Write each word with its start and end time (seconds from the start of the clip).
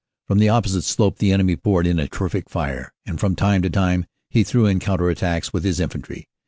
From 0.27 0.39
the 0.39 0.49
opposite 0.49 0.81
slope 0.81 1.19
the 1.19 1.31
enemy 1.31 1.55
poured 1.55 1.85
in 1.85 1.99
a 1.99 2.07
terrific 2.07 2.49
fire, 2.49 2.91
and 3.05 3.19
from 3.19 3.35
time 3.35 3.61
to 3.61 3.69
time 3.69 4.07
he 4.31 4.43
threw 4.43 4.65
in 4.65 4.79
counter 4.79 5.11
attacks 5.11 5.53
with 5.53 5.63
his 5.63 5.79
infantry. 5.79 6.27